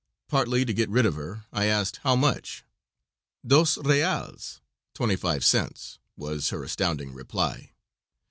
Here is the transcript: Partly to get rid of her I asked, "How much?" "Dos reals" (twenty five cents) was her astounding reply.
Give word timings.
Partly 0.29 0.65
to 0.65 0.73
get 0.73 0.89
rid 0.89 1.05
of 1.05 1.13
her 1.13 1.45
I 1.53 1.65
asked, 1.65 1.97
"How 2.01 2.15
much?" 2.15 2.63
"Dos 3.45 3.77
reals" 3.77 4.59
(twenty 4.95 5.15
five 5.15 5.45
cents) 5.45 5.99
was 6.17 6.49
her 6.49 6.63
astounding 6.63 7.13
reply. 7.13 7.73